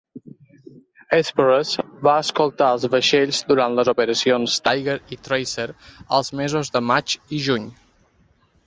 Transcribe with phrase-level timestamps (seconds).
[1.17, 1.73] "Hesperus"
[2.07, 5.69] va escoltar els vaixells durant les operacions Tiger i Tracer
[6.21, 7.71] als mesos de maig i juny.